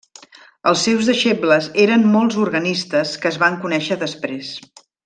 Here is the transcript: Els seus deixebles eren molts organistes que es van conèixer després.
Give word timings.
Els 0.71 0.85
seus 0.87 1.09
deixebles 1.09 1.69
eren 1.85 2.09
molts 2.17 2.41
organistes 2.47 3.15
que 3.23 3.33
es 3.35 3.41
van 3.47 3.63
conèixer 3.67 4.03
després. 4.07 4.53